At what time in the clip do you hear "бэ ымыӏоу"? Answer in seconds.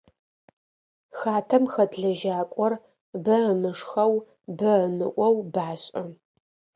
4.57-5.35